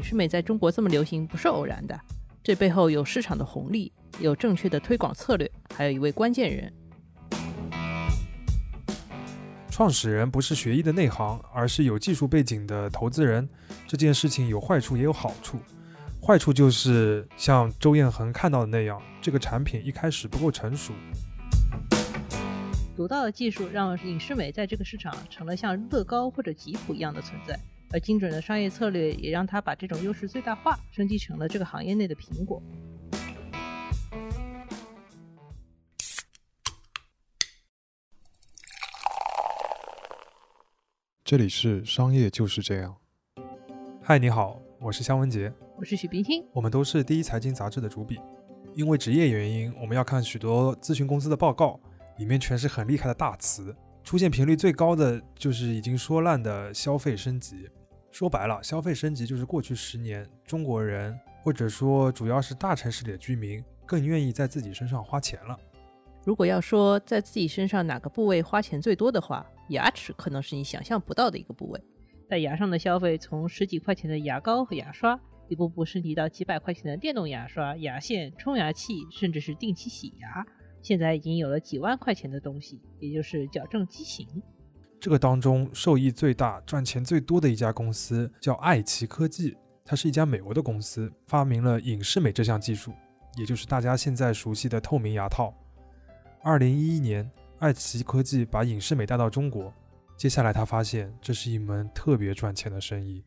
[0.00, 2.00] 影视美在中国这么流行不是偶然的，
[2.42, 6.72] 这背后有市场的红利，有正确的推广策略，还有一位关键人。
[9.70, 13.46] 创始人不是学医的内行，而是有技术背景的投资人。
[13.86, 15.58] 这件事情有坏处也有好处。
[16.22, 20.94] 坏处就是像周彦恒看到的那样，这个产品一开始不够成熟。
[22.96, 27.60] 独到的技术让影视美在这个市场成了像乐高或者吉普一样的存在，
[27.92, 32.62] 而精准的商业策略也让他把这种优势最大化，升级成了这个行业内的苹果。
[41.24, 42.96] 这里是商业就是这样。
[44.00, 48.20] 嗨，你好，我是肖文杰，我是许冰清，我们都是第一财经杂志的主笔。
[48.72, 51.80] 因为职业原因，我们要看许多咨询公司的报告，
[52.18, 57.68] 里面全是很厉害的大词，出现频率最高的就是已经说烂的消费升级。
[58.10, 65.56] 说白了，消费升级就是过去十年中国人，或者说主要是大城市里的居民，更愿意在自己身上花钱了。
[66.24, 71.80] 如果要说在自己身上哪个部位花钱最多的话，牙齿可能是你想象不到的一个部位。
[72.28, 80.46] 在牙上的消费，从十几块钱的牙膏和牙刷，一步步升级到几百块钱的电动牙刷、牙线、冲牙器，甚至是定期洗牙。
[80.82, 84.26] 现在已经有了几万块钱的东西，也就是矫正畸形。
[85.00, 92.92] 这个当中受益最大、赚钱最多的一家公司叫爱奇科技，它是一家美国的公司，发明了隐适美这项技术，
[93.38, 95.54] 也就是大家现在熟悉的透明牙套。
[96.42, 99.72] 二零一一年，爱奇科技把影视美带到中国。
[100.18, 103.24] 接下来，他发现这是一门特别赚钱的生意。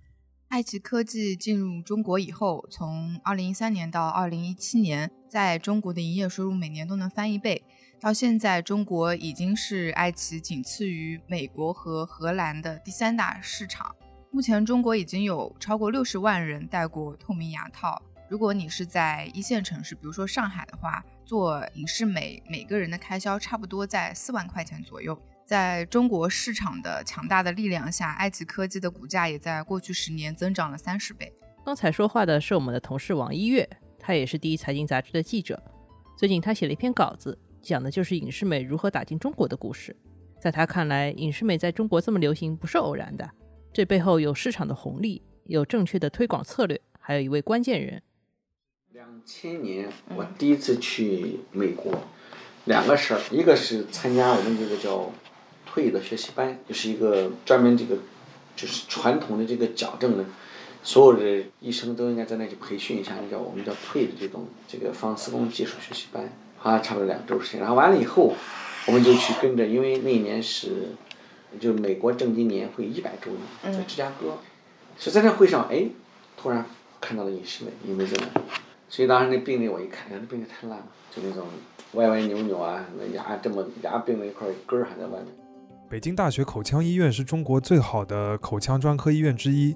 [0.49, 7.63] 爱奇科技进入中国以后，从二零一三年到二零一七年，在中国的营业收入每年都能翻一倍。
[8.03, 13.95] 到现在，中国已经是爱奇仅次于美国和荷兰的第三大市场。
[14.29, 18.03] 目前，中国已经有超过六十万人戴过透明牙套。
[18.27, 25.17] 如果你是在一线城市，比如说上海的话，做影视美，每个人的开销差不多在四万块钱左右。
[25.45, 31.31] 在中国市场的强大的力量下，爱奇科技的股价也在过去十年增长了三十倍。
[31.65, 33.65] 刚才说话的是我们的同事王一月，
[33.97, 35.63] 他也是第一财经杂志的记者。
[36.17, 39.95] 最近他写了一篇稿子，讲的就是影视美如何打进中国的故事。
[40.39, 43.31] 在他看来，影视美在中国这么流行不是偶然的，
[43.71, 48.03] 这背后有市场的红利，有正确的推广策略，还有一位关键人。
[48.91, 51.93] 两千年，我第一次去美国，
[52.65, 55.09] 两个事儿，一个是参加我们这个叫
[55.65, 57.97] 退的学习班，就是一个专门这个
[58.57, 60.25] 就是传统的这个矫正的，
[60.83, 66.29] 所有的医生都应该在那去培训一下，叫我们叫退的这种这个放丝绒技术学习班，
[66.63, 67.59] 好像差不多两周时间。
[67.59, 68.33] 然后完了以后，
[68.87, 70.87] 我们就去跟着，因为那一年是
[71.59, 74.37] 就美国正经年会一百周年，在芝加哥，
[74.97, 75.85] 所以在那会上，哎，
[76.37, 76.65] 突然
[77.01, 78.23] 看到了影视美，因为这个。
[78.87, 81.45] 所以当时那病例我一看，那病例太烂了，就那种
[81.95, 85.27] 歪歪扭扭啊，那牙这么牙并了一块根儿还在外面。
[85.89, 89.75] 北京大学口腔医院是中国最好的口腔专科医院之一。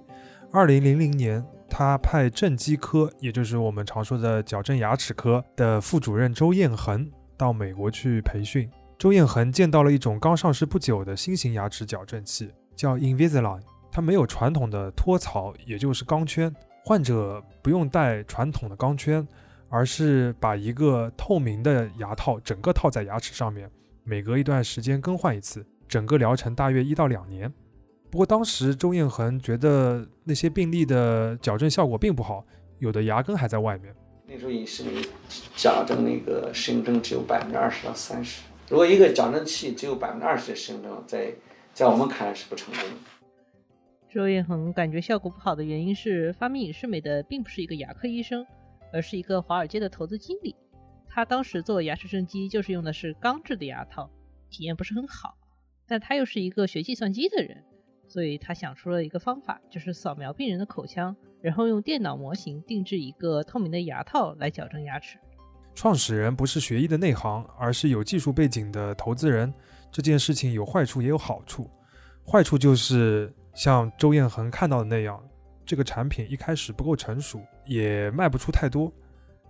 [0.52, 8.70] 二零零零年，他派正畸科，也就是我们常说的矫正牙齿科的副主任周彦恒到美国去培训。
[8.98, 13.62] 周彦恒见到了一种刚上市不久的新型牙齿矫正器，叫 Invisalign，
[13.92, 16.54] 它没有传统的托槽，也就是钢圈。
[16.84, 19.28] 患者不用戴传统的钢圈，
[19.70, 23.70] 而是把一个透明的牙套整个套在牙齿上面，
[24.04, 27.54] 每隔一段时间更换一次，整个疗程大约一到两年。
[28.10, 32.46] 不过当时周彦恒觉得那些病例的矫正效果并不好，
[32.80, 33.94] 有的牙根还在外面。
[34.26, 35.02] 那时候隐适美
[35.56, 41.34] 矫正那个适应症只有百分之二十到三十，如果一个矫正器只有百分之二十的适应症，在
[41.74, 42.96] 在我们看来是不成功的。
[44.10, 48.46] 周彦恒感觉效果不好的原因是，发明隐适美的并不是一个牙科医生，
[48.92, 50.56] 而是一个华尔街的投资经理。
[51.08, 54.10] 他当时做牙齿正畸就是用的是钢制的牙套，
[54.50, 55.38] 体验不是很好。
[55.88, 57.64] 但他又是一个学计算机的人，
[58.08, 65.18] 所以他想出了一个方法，就是扫描病人的口腔，然后用电脑模型定制一个透明的牙套来矫正牙齿。
[65.76, 69.54] 创始人不是学医的内行，而是有技术背景的投资人。
[69.92, 71.70] 这件事情有坏处也有好处，
[72.26, 73.34] 坏处就是。
[73.58, 75.20] 像周彦恒看到的那样，
[75.66, 78.94] 这个产品一开始不够成熟，也卖不出太多。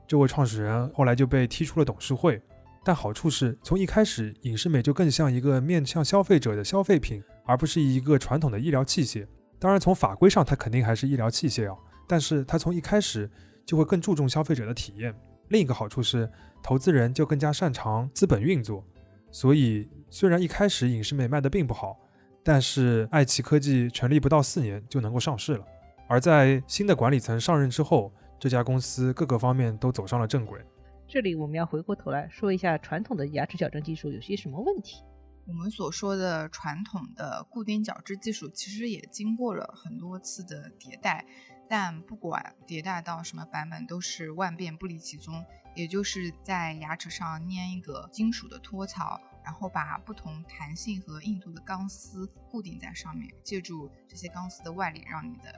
[0.08, 2.42] 这位创始人后来就被踢出了董事会。
[2.86, 9.26] 但好处是从一开始，影视美就更像一个面向消费者的消费品，而不是一个传统的医疗器械。
[9.58, 11.76] 当然，从法规上它肯定还是医疗器械啊，
[12.08, 13.28] 但是它从一开始
[13.66, 15.16] 就会更注重消费者的体验。
[15.48, 16.30] 另一个好处是，
[16.62, 18.84] 投资人就更加擅长资本运作。
[19.32, 21.98] 所以，虽然一开始影视美卖的并不好。
[22.44, 25.66] 但是爱奇科技成立不到四年就能够上市了。
[26.08, 28.10] 而在新的管理层上任之后，
[28.40, 30.62] 这家公司各个方面都走上了正轨。
[31.06, 35.04] 这里我们要回过头来说一下传统的牙齿矫正技术有些什么问题。
[35.48, 41.26] 我们所说的传统的固定矫治技术，其实也经过了很多次的迭代，
[41.70, 55.54] 但不管迭代到什么版本，都是万变不离其宗，也就是在牙齿上粘一个金属的托槽，然后把不同弹性和硬度的钢丝固定在上面，借助这些钢丝的外力，让你的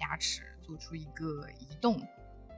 [0.00, 2.02] 牙齿做出一个移动。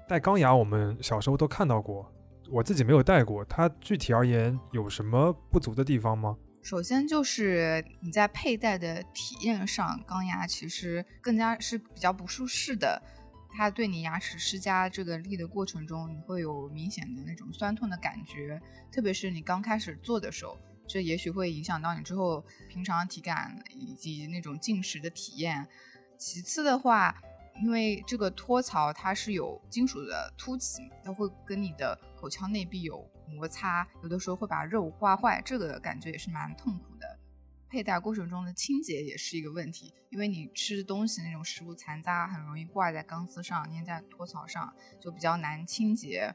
[0.09, 2.11] 戴钢牙，我们小时候都看到过，
[2.51, 6.39] 我自己没有戴过，它具体而言有什么不足的地方吗？
[6.63, 13.03] 首先就是你在佩戴的体验上，钢牙其实更加是比较不舒适的。
[13.53, 18.61] 它对你牙齿施加这个力的过程中，你会有明显的那种酸痛的感觉，
[18.93, 25.67] 特别是你刚开始做的时候，这也许会影响到你之后平常体感以及那种进食的体验。
[26.17, 27.21] 其次的话，
[27.61, 37.19] 因为这个托槽它是有金属的凸起，它会跟你的口腔内壁有摩擦，有的时候会把肉刮坏，这个感觉也是蛮痛苦的。
[37.69, 46.35] 佩戴过程中的清洁也是一个问题，因为你吃东西那种食物残渣很容易挂在钢丝上，粘在托槽上，就比较难清洁。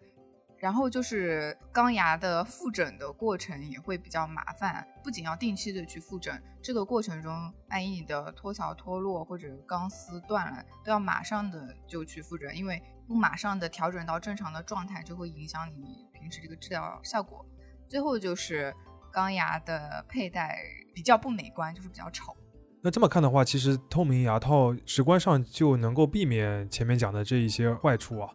[0.58, 17.46] 然后就是钢牙的复诊的过程也会比较麻烦，不仅要定期的去复诊，这个过程中，万一你的托槽脱落或者钢丝断了，都要马上的就去复诊，因为不马上的调整到正常的状态，就会影响你平时这个治疗效果。
[17.88, 18.74] 最后就是
[19.12, 20.64] 钢牙的佩戴
[20.94, 22.36] 比较不美观，就是比较丑。
[22.82, 28.30] 那这么看的话，其实透明牙套直观上就能够避免前面讲的这一些坏处啊。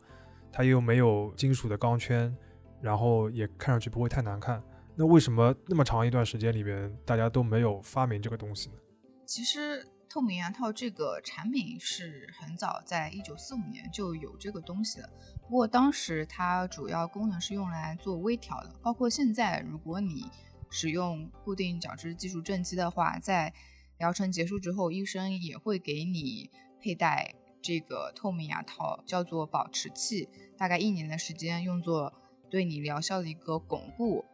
[0.53, 2.37] 它又没有金属的钢圈，
[2.81, 4.61] 然后也看上去不会太难看。
[4.97, 8.77] 那为什么那么长一段时间里面大家都没有发明这个东西呢？
[9.25, 15.09] 其实透明牙套这个产品是很早，在一九四五年就有这个东西了。
[15.43, 18.75] 不过当时它主要功能是用来做微调的。
[18.83, 20.29] 包括现在，如果你
[20.69, 23.55] 使用固定矫治技术正畸的话，在
[23.99, 27.37] 疗程结束之后，医生也会给你佩戴。
[27.63, 32.13] 这个透明牙套叫做保持器，大概一年的时间用作
[32.51, 34.25] 对你疗效的一个巩固。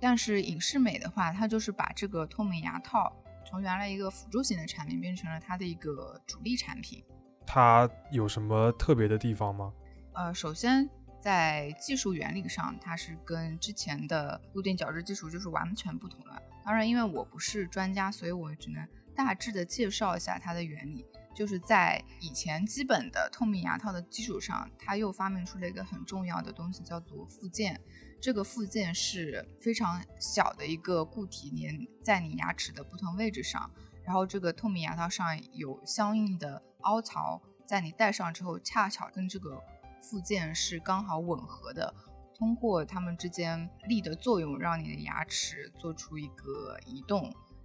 [0.00, 3.16] 但是隐适美的话，它就是把这个透明牙套
[3.52, 7.04] 从原来一个辅助型的产品变成了它的一个主力产品。
[7.46, 9.70] 它有什么特别的地方吗？
[10.14, 10.88] 呃，首先
[11.20, 16.42] 在技术原理上，它是跟之前的固定矫治技术就是完全不同的。
[16.64, 21.04] 当然，因为我不是专家，所以我只能大致的介绍一下它的原理。
[21.34, 27.78] 就是在以前基本的透明牙套的基础上，它又发明出了一个很重要的东西，叫做附件。
[28.22, 33.68] 这个附件是非常小的一个固体，粘在你牙齿的不同位置上。
[34.04, 39.60] 然后这个透明牙套上有相应的凹槽，在你戴上之后，恰巧跟这个
[40.00, 41.92] 附件是刚好吻合的。
[42.32, 47.24] 通过它们之间力的作用，让你的牙齿做出一个移动。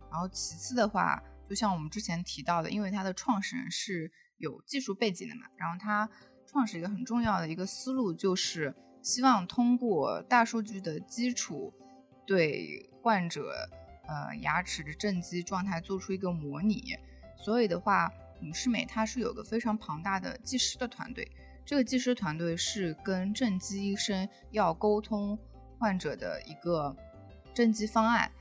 [0.10, 1.22] 然后其次的话。
[1.50, 6.10] 就像我们之前提到的，因为它的创始人是有技术背景的嘛，然后他
[6.46, 11.74] 创始一个很重要的一个思路，就是希望通过大数据的基础，
[12.26, 13.52] 对患者
[14.08, 16.96] 呃牙齿的正畸状态做出一个模拟。
[17.36, 18.12] 所以的话，
[18.42, 21.30] 影视美它是有个非常庞大的技师的团队，
[21.66, 25.38] 这个技师团队是跟正畸医生要沟通
[25.80, 26.96] 患者的一个
[27.54, 28.32] 正畸方案，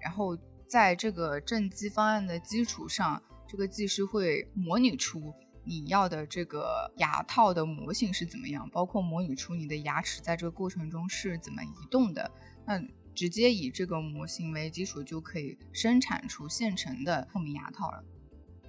[0.00, 0.38] 然后。
[0.68, 12.30] 在这个正畸方案的基础上，这个技师会模拟出你要的这个牙套的模型是怎么样，包括模拟出你的牙齿在这个过程中是怎么移动的。
[12.66, 12.80] 那
[13.14, 18.02] 直接以这个模型为基础，就可以生产出现成的透明牙套了。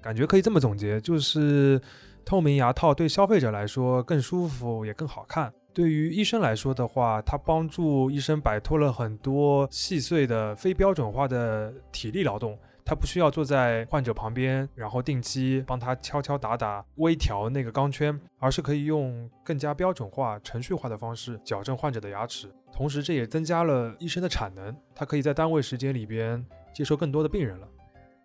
[0.02, 1.82] 感觉可以这么总结，就是
[2.26, 5.54] 透明牙套对消费者来说更舒服也更好看。
[5.74, 12.60] 对于医生来说的话，它帮助医生摆脱了很多细碎的非标准化的体力劳动。
[12.86, 22.52] 他不需要坐在患者旁边，然后定期帮他敲敲打打、微调那个钢圈，而是可以用更加标准化、程序化的方式矫正患者的牙齿。
[22.72, 27.68] 同时，这也增加了医生的产能，他可以在单位时间里边接收更多的病人了。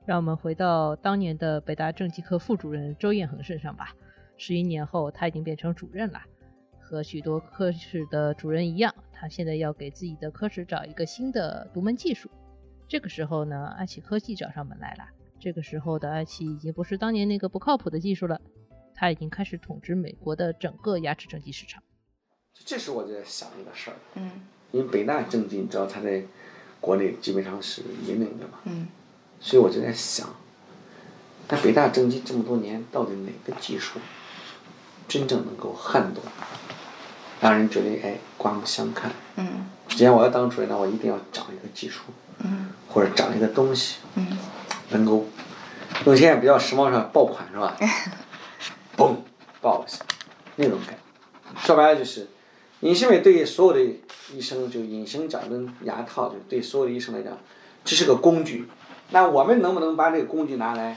[0.07, 3.95] 让我们回到当年的北大正畸科副主任周彦恒身上吧。
[4.39, 6.21] 十一年后，他已经变成主任了。
[6.81, 12.31] 和许多科室的主任一样，他现在要给自己的科室找一个新的独门技术。
[12.89, 15.05] 这个时候呢，爱奇科技找上门来了。
[15.39, 18.41] 这个时候的爱奇已经不是当年那个不靠谱的技术了，
[18.95, 21.83] 它已经开始统治美国的整个牙齿正畸市场。
[22.65, 24.31] 这时我就在想一个事儿，嗯，
[24.73, 26.25] 因为北大正畸，你知道它在
[26.81, 28.89] 国内基本上是引领的嘛，嗯，
[29.39, 30.35] 所以我就在想，
[31.49, 34.01] 那北大正畸这么多年，到底哪个技术
[35.07, 36.25] 真正能够撼动，
[37.43, 39.13] 让人觉得哎刮目相看。
[39.37, 39.67] 嗯
[39.99, 42.03] 既然我要当主任，那我一定要长一个技术，
[42.45, 44.39] 嗯或者长一个东西，嗯
[44.91, 45.27] 能够
[46.05, 47.77] 用现在比较时髦上爆款是吧？
[48.97, 49.17] 嘣
[49.61, 49.99] 爆一下，
[50.55, 51.67] 那种感觉。
[51.67, 52.29] 说白了就是，
[52.79, 53.93] 隐适美对所有的
[54.33, 57.37] 医生，就隐形矫正牙套，就对所有的医生来讲，
[57.85, 58.69] 这是个工具。
[59.11, 60.97] 那我们能不能把这个工具拿来，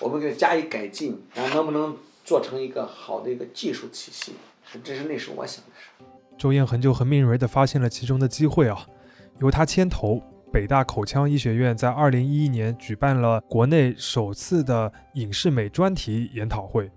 [0.00, 4.32] 我们给它加以改进，然后能不能做成一个好的一个技术体系？
[4.82, 6.04] 这是那时候我想的事。
[6.40, 8.86] 周彦恒就很敏锐地发现了其中的机会啊，
[9.40, 16.90] 由他牵头，北大口腔医学院在二零一一年举办了国内首次的隐适美专题研讨会。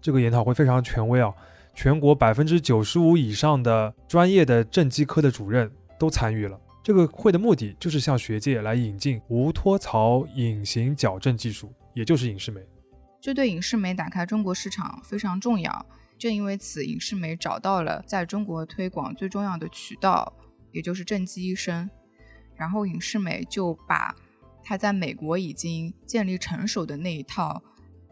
[0.00, 1.30] 这个研讨会非常权威啊，
[1.74, 6.58] 全国百分之九十五以上的专业的正畸科的主任都参与了。
[6.82, 12.62] 这个会的目的就是向学界来引进无托槽隐形矫正技术，也就是隐适美。
[13.20, 15.86] 这对隐适美打开中国市场非常重要。
[16.22, 20.32] 正因为此，隐适美找到了在中国推广最重要的渠道，
[20.70, 21.90] 也就是正畸医生。
[22.54, 24.14] 然后隐适美就把
[24.62, 27.60] 他在美国已经建立成熟的那一套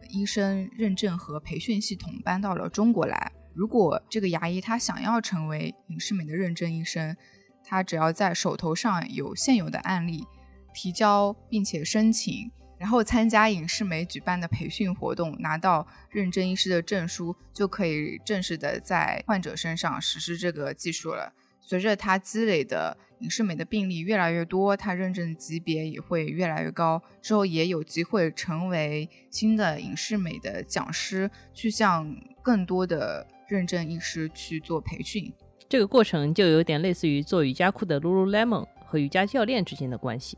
[0.09, 3.31] 医生认证和培训系统搬到了中国来。
[3.53, 7.15] 如果这个牙医他想要成为隐适美的认证医生，
[7.63, 10.25] 他只要在手头上有现有的案例，
[10.73, 12.51] 提交并且申请。
[12.81, 21.31] 然后参加影视美举办的培训活动，拿到认证医师的证书，就可以正式的在患者身上实施这个技术了。
[21.59, 32.11] 随着他积累的影视美的病例越来越多，他认证级别也会越来越高，之后也有机会成为新的影视美的讲师，去向
[32.41, 35.31] 更多的认证医师去做培训。
[35.69, 40.35] 这个过程就有点类似于做瑜伽裤的 Lululemon 和瑜伽教练之间的关系。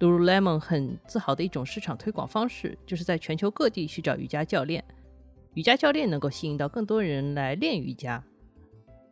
[0.00, 4.84] Lululemon 很自豪的一种市场推广方式，就是在全球各地去找瑜伽教练，
[5.54, 8.22] 瑜伽教练能够吸引到更多人来练瑜伽，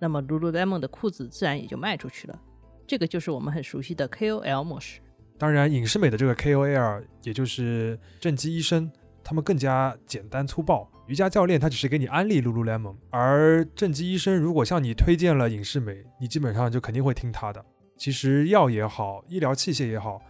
[0.01, 2.41] 那么 Lululemon 的裤子自然也就卖出去了。
[2.87, 5.01] 这个就是我们很熟悉的 KOL 模式。
[5.39, 8.91] 当然，隐适美的这个 KOL，也就是正畸医生，
[9.25, 10.91] 他们更加简单粗暴。
[11.07, 17.65] 瑜伽教练他只是给你安利 Lululemon，而正畸医生如果向你推荐了隐适美，你基本上就肯定会听他的。
[17.97, 20.21] 其实药也好，医疗器械也好。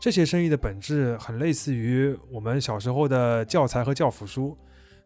[0.00, 4.56] 这些生意的本质很类似于我们小时候的教材和教辅书，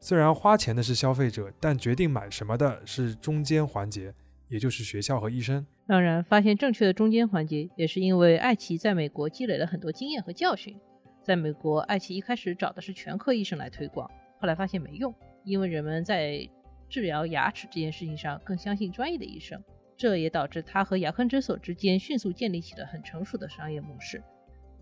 [0.01, 4.15] 虽然花钱的是消费者，但决定买什么的是中间环节，
[4.49, 5.67] 也就是学校和医生。
[5.89, 10.79] 当然，发现正确的中间环节，也是因为艾奇在美国积累了很多经验和教训。
[11.25, 14.09] 在美国，艾奇一开始找的是全科医生来推广，
[14.39, 16.49] 后来发现没用，因为人们在
[16.89, 19.61] 治疗牙齿这件事情上更相信专业的医生，
[19.97, 24.23] 这也导致他和牙科诊所之间迅速建立起了很成熟的商业模式。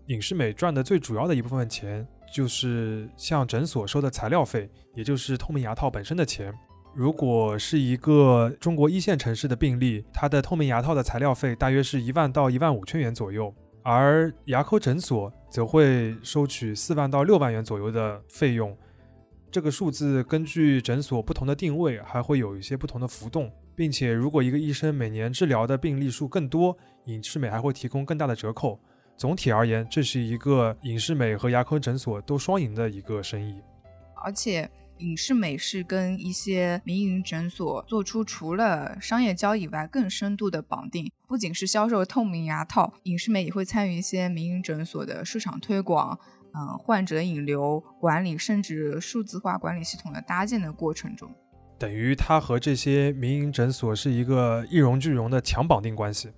[0.07, 6.53] 隐适美赚的最主要的一部分钱，就是向诊所收的材料费，也就是透明牙套本身的钱。
[6.93, 18.77] 如果是一个中国一线城市的病例，它的透明牙套的材料费大约是一万到一万五千元左右，而牙科诊所则会收取四万到六万元左右的费用。
[19.49, 28.79] 这个数字根据诊所不同的定位，还会有一些不同的浮动，并且如果一个医生每年治疗的病例数更多，隐适美还会提供更大的折扣。
[29.17, 33.61] 总体而言，这是一个影视美和牙科诊所都双赢的一个生意。
[34.23, 41.11] 而且，影视美是跟一些民营诊所做出除了商业交易外更深度的绑定。
[41.27, 46.17] 不仅是销售透明牙套，影视美也会参与一些民营诊所的市场推广、
[46.53, 51.29] 嗯，患者引流管理，甚至数字化管理系统的搭建的过程中。
[51.79, 56.29] 等于它和这些民营诊所是一个一荣俱荣的强绑定关系。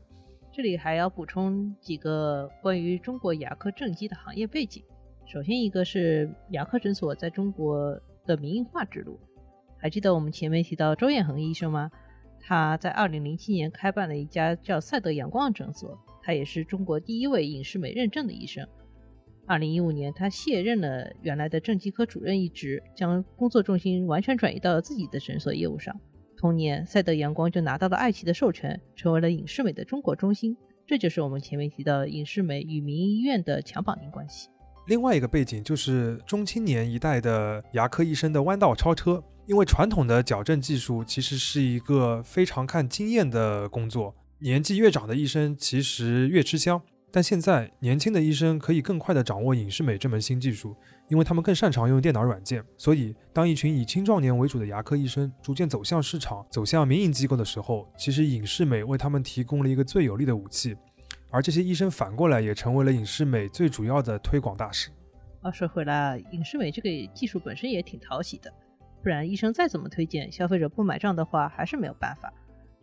[0.56, 4.82] 这里还要补充几个关于中国牙科正畸的行业背景。
[5.26, 9.20] 首先，一个是牙科诊所在中国的民营化之路。
[9.78, 11.92] 还记得我们前面提到周彦恒医生吗？
[12.40, 18.66] 他在2007年开办了一家叫赛德阳光的诊所，他也是中国第一位隐适美认证的医生。
[19.48, 25.94] 2015年，他卸任了原来的正畸科主任一职，将工作重心完全转移到了自己的诊所业务上。
[26.38, 30.56] 同年，赛德阳光就拿到了爱奇艺的授权，成为了隐适美的中国中心。
[30.86, 34.50] 这就是我们前面提到隐适美与民营医院的强绑定关系。
[34.88, 46.80] 另外一个背景就是中青年一代的牙科医生的弯道超车，因为传统的矫正技术其实是一个非常看经验的工作，年纪越长的医生其实越吃香。
[47.16, 50.76] 但现在年轻的医生可以更快地掌握隐视美这门新技术，
[51.08, 52.62] 因为他们更擅长用电脑软件。
[52.76, 60.76] 所以，当一群以青壮年为主的牙科医生逐渐走向市场、走向民营机构的时候，其实隐视美为他们提供了一个最有力的武器。
[61.32, 64.90] 而这些医生反过来也成为了隐视美最主要的推广大使。
[65.42, 68.52] 话说回来，隐视美这个技术本身也挺讨喜的，
[69.02, 72.34] 不然医生再怎么推荐，消费者不买账的话，还是没有办法。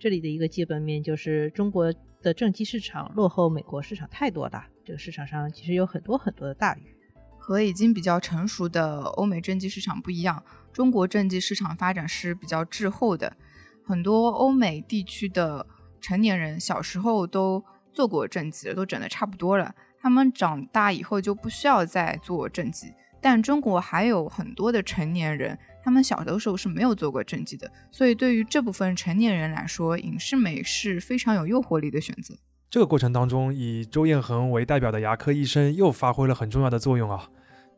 [0.02, 6.92] 这里的一个基本面就是中国的正畸市场落后美国市场太多了，这个市场上其实有很多很多的大鱼。
[7.38, 10.42] 和已经比较成熟的欧美正畸市场不一样，
[10.72, 13.36] 中国正畸市场发展是比较滞后的。
[13.84, 15.64] 很多欧美地区的
[16.00, 22.92] 成年人小时候都做过正畸，都整的差不多了，他们长大以后就不需要再做正畸。
[23.22, 32.34] 但中国还有很多的成年人，他们小的时候是没有做过正畸的，所以对于这部分成年人来说，影视美是非常有诱惑力的选择。
[32.68, 37.28] 这个过程当中，以周彦恒为代表的牙科医生又发挥了很重要的作用啊。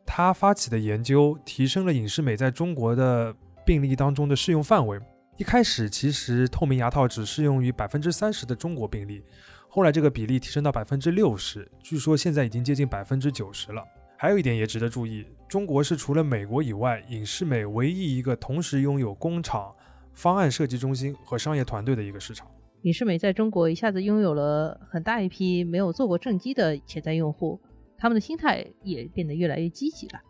[0.05, 3.35] 他发起的研究提升了隐适美在中国的
[3.65, 4.99] 病例当中的适用范围。
[5.37, 9.21] 一开始，其实透明牙套只适用于百分之三十的中国病例，
[9.67, 13.83] 后来这个比例提升到百分之六十，据说现在已经接近百分之九十了。
[14.17, 19.75] 还有一点也值得注意，中国是除了美国以外，影视美唯一一个同时拥有工厂、
[20.13, 22.49] 方案设计中心和商业团队的一个市场。
[22.83, 27.59] 影视美在中国一下子拥有了很大一批没有做过正畸的潜在用户，
[27.97, 30.21] 他们的心态也变得越来越积极了。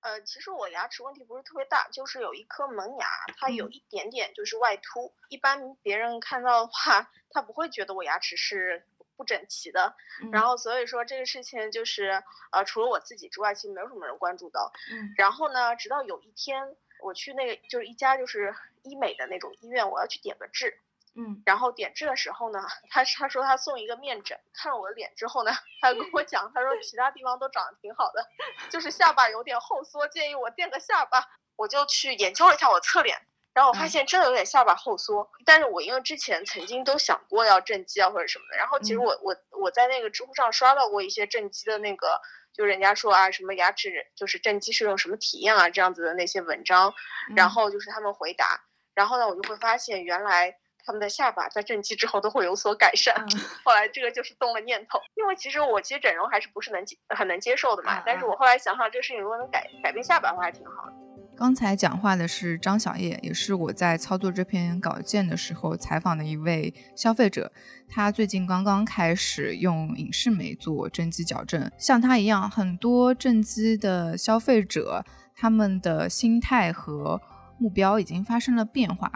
[0.00, 3.06] 呃，其实我牙齿问题不是特别大，就是有一颗门牙，
[3.36, 5.12] 它有一点点就是外凸。
[5.30, 8.84] 一般别人看到的话，他不会觉得我牙齿是
[9.16, 9.94] 不整齐的。
[10.32, 14.72] 然后所以说这个事情就是呃，除了我自己之外，其实没有什么人关注到。
[15.16, 20.80] 然后呢，直到有一天我去那个就是一家就是医美的那种医院，我要去点个痣。
[21.16, 28.26] 嗯，然后点痣的时候呢，他他说他送一个面诊，看了我的脸之后呢，他跟我讲，他说其他地方都长得挺好的，
[28.70, 31.24] 就是下巴有点后缩，建议我垫个下巴。
[31.56, 33.16] 我就去研究了一下我侧脸，
[33.54, 35.30] 然后我发现真的有点下巴后缩。
[35.46, 42.20] 但是我因为之前曾经都想过要正畸啊或者什么的，然后其实我我我在那个知乎上刷到过一些正畸的那个，
[42.52, 46.92] 就人家说啊什么牙齿就是正畸是用什么体验啊这样子的那些文章，
[47.34, 48.60] 然后就是他们回答，
[48.94, 50.58] 然后呢我就会发现原来。
[50.86, 53.26] 他们的下巴在正畸之后都会有所改善，
[53.64, 61.03] 后来这个就是动了念头，因为其实我其实整容还是不是能接很能接受的嘛，但是我后来想想这个事情如果能改改变下巴的话还挺好的。
[61.36, 67.50] 刚才讲话的是张小叶，也是我在操作这篇稿件的时候采访的一位消费者，
[67.88, 77.20] 他最近刚刚开始用隐适美做正畸矫正，像他一样，很多正畸的消费者他们的心态和
[77.58, 79.10] 目标已经发生了变化。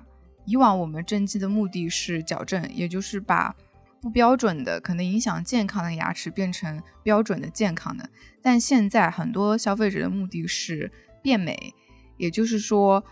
[0.45, 3.55] 以往我们正畸的目的是矫正，也就是把
[4.01, 8.09] 不标准的、可能影响健康的牙齿变成标准的健康的。
[8.43, 10.91] 但现在很多消费者的目的是
[11.23, 11.75] 变美，
[12.19, 13.03] 也就是说，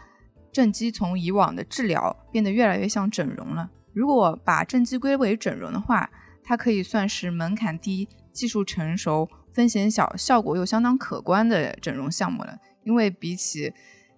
[0.52, 3.70] 正畸从以往的治疗变得越来越像整容了。
[3.94, 6.10] 如果把正畸归为整容的话，
[6.44, 12.58] 它可以算是门槛低、技术成熟、风险小、效果又相当可观的整容项目了。
[12.84, 13.72] 因为比起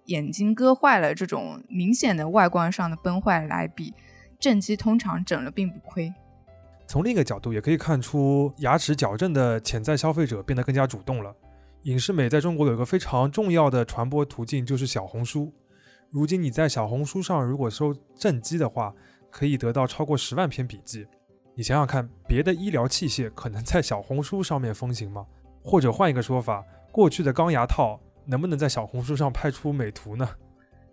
[0.05, 3.93] 眼睛割坏了，这种明显的外观上的崩坏来比，
[4.39, 6.13] 正畸通常整了并不亏。
[6.87, 11.35] 从另一个角度也可以看出，牙齿矫正的潜在消费者变得更加主动了。
[11.83, 15.53] 影视美在中国有一个非常重要的传播途径，就是小红书。
[16.09, 18.93] 如今你在小红书上如果搜正畸的话，
[19.29, 21.07] 可以得到超过十万篇笔记。
[21.55, 25.25] 你想想看，别的医疗器械可能在小红书上面风行吗？
[25.63, 27.99] 或者换一个说法，过去的钢牙套。
[28.25, 30.29] 能不能在小红书上拍出美图呢？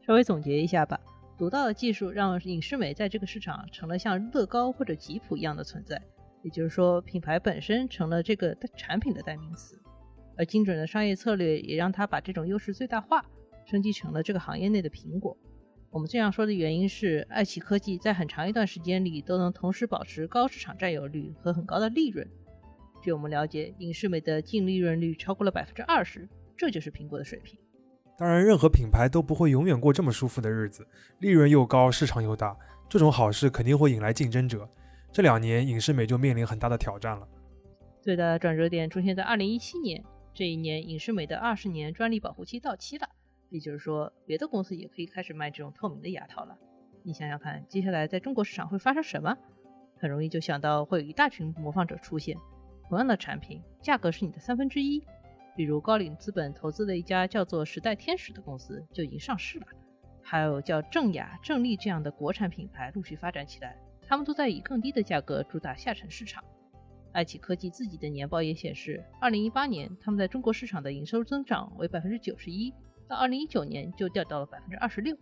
[0.07, 0.99] 稍微总结一下吧。
[1.37, 6.01] 独到的技术让影视美在这个市场成了像乐高或者吉普一样的存在，
[6.42, 9.79] 也就是说，品牌本身成了这个产品的代名词。
[10.37, 13.25] 而精准的商业策略也让它把这种优势最大化，
[13.64, 15.37] 升级成了这个行业内的苹果。
[15.90, 22.29] 我们这样说的原因是，爱奇科技在很长一段时间里都能同时保持高市场占有率和很高的利润。
[23.03, 26.29] 据我们了解，影视美的净利润率超过了百分之二十。
[26.57, 27.59] 这就是苹果的水平。
[28.18, 30.87] 当然，任何品牌都不会永远过这么舒服的日子，
[31.20, 32.57] 利润又高，市场又大，
[32.88, 34.68] 这种好事肯定会引来竞争者。
[35.12, 37.29] 这两年，影视美就面临很大的挑战了。
[38.01, 40.03] 最大的转折点出现在二零一七年，
[40.37, 43.09] 这一年影视美的二十年专利保护期到期了，
[43.49, 46.55] 也就是说，别的公司也可以开始卖这种透明的牙套了。
[47.03, 49.35] 你想想看，接下来在中国市场会发生什么？
[49.96, 52.37] 很容易就想到会有一大群模仿者出现，
[52.87, 55.03] 同样的产品，价格是你的三分之一。
[55.57, 59.66] 比如高瓴资本投资的一家叫做时代天使的公司就已经上市了，
[60.20, 63.75] 还有叫正雅、正丽这样的国产品牌陆续发展起来，
[64.07, 66.44] 他们都在以更低的价格主打下沉市场。
[67.16, 72.70] 爱奇科技自己的年报也显示，二零一八年他们在中国市场的营收增长为百分之九十一，
[73.09, 75.16] 到二零一九年就掉到了百分之二十六。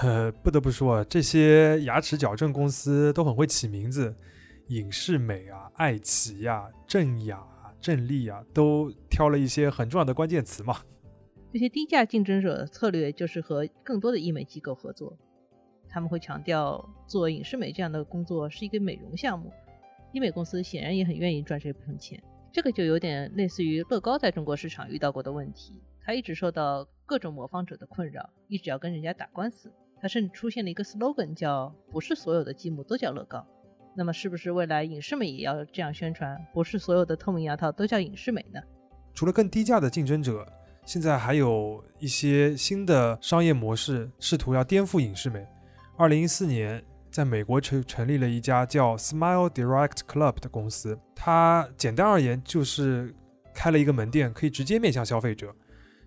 [0.00, 4.14] 呃， 不得不说，这些牙齿矫正公司都很会起名字，
[4.68, 7.44] 影视美啊、爱奇呀、正雅。
[7.80, 10.76] 正丽啊，都挑了一些很重要的关键词嘛。
[11.52, 15.18] 这些低价竞争者的策略就是和更多的医美机构合作，
[15.88, 19.50] 他们会强调做影视美这样的工作是一个美容项目，
[20.12, 22.22] 医美公司显然也很愿意赚这部分钱。
[22.52, 29.72] 这个就有点类似于乐高在中国市场遇到过的问题，他一直受到各种模仿者的困扰，一直要跟人家打官司。
[30.00, 33.46] 他甚至出现了一个 slogan，叫“不是所有的积木都叫乐高”。
[33.96, 36.36] 那么，是不是未来影视美也要这样宣传？
[36.52, 38.60] 不是所有的透明牙套都叫影视美呢？
[39.14, 40.46] 除了更低价的竞争者，
[40.84, 45.46] 现在还有一些新的商业模式试图要颠覆影视美。
[45.96, 53.14] 二零一四年，在美国成成立了一家叫 Smile Direct Club 的公司，它简单而言就是
[53.54, 55.54] 开了一个门店，可以直接面向消费者，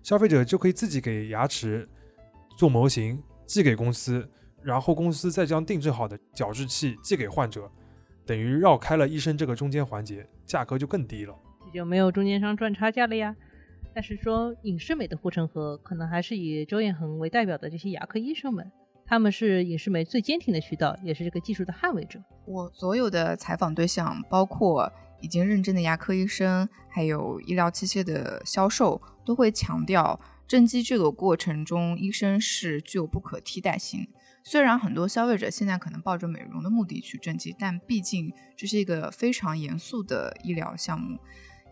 [0.02, 1.88] 消费者就可以自己给牙齿
[2.58, 3.22] 做模型。
[3.46, 4.28] 寄给公司，
[4.60, 7.70] 然后公司再将定制好的矫治器寄给患者，
[8.26, 11.32] 等于绕开了医生这个中间环节，价格就更低了，
[11.66, 13.36] 也就没有中间商赚差价了呀。
[13.94, 18.68] 但是说影视美的护城河，可能还是以周彦恒为代表的这些牙科医生们，
[19.06, 22.20] 他们是影视美最坚挺的渠道，也是这个技术的捍卫者。
[22.44, 30.20] 我所有的采访对象，包括已经认证的牙科医生，还有医疗器械的销售，都会强调。
[30.48, 34.08] 正畸这个过程中，医生是具有不可替代性。
[34.44, 41.18] 虽然很多消费者现在可能抱着美容的目的去正畸，但毕竟这是一个非常严肃的医疗项目，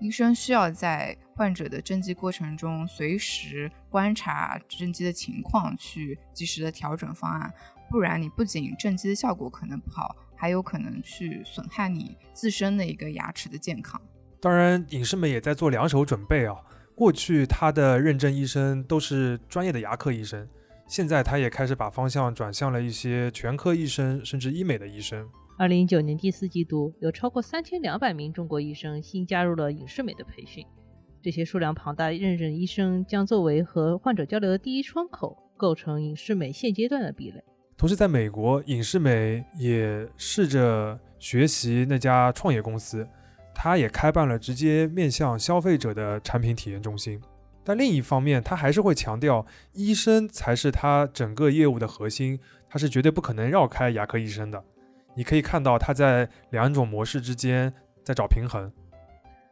[0.01, 7.53] 医生需要在患者的正畸过程中随时观察正畸的情况，去及时的调整方案。
[7.91, 14.01] 不然，你不仅正畸的效果可能不好，还有可能去损害你自身的一个牙齿的健康。
[14.41, 16.57] 当然，影视们也在做两手准备啊。
[16.95, 20.49] 过去他的认证医生都是专业的牙科医生，
[20.87, 25.29] 现在他也开始把方向转向了一些全科医生，甚至医美的医生。
[25.57, 30.67] 二零一九年第四季度，有超过三千两百名中国医生新加入了影视美的培训，
[31.23, 37.41] 这些数量庞大认证医生将作为和患者交流的第一窗口，构成影视美现阶段的壁垒。
[37.77, 43.07] 同时，在美国，影视美也试着学习那家创业公司。
[43.55, 47.21] 他也开办了直接面向消费者的产品体验中心，
[47.63, 54.61] 但另一方面，他还是会强调医生才是他整个业务的核心，他是绝对不可能绕开牙科医生的。
[55.17, 57.73] 你可以看到它在两种模式之间
[58.03, 58.73] 在找平衡，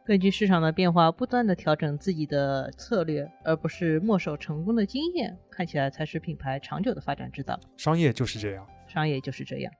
[0.05, 7.57] 根据市场的变化，不断的调整自己的策略，而不是墨守成功的经验，看起来才是品牌长久的发展之道。
[7.77, 9.71] 商业就是这样，商业就是这样。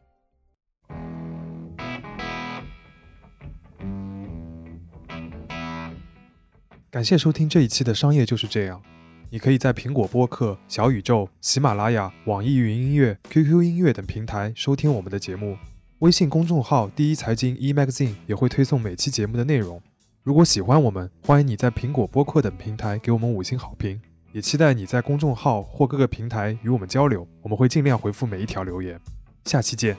[6.89, 8.80] 感谢收听这一期的《商业就是这样》。
[9.32, 15.58] 你可以在苹果播客、小宇宙、喜马拉雅、网易云音乐、QQ 音乐等平台收听我们的节目。
[16.04, 19.82] 微信公众号“第一财经 e magazine” 也会推送每期节目的内容。
[20.22, 24.02] 如果喜欢我们，欢迎你在苹果播客等平台给我们五星好评。
[24.34, 29.00] 也期待你在公众号或各个平台与我们交流，我们会尽量回复每一条留言。
[29.46, 29.96] 下期见。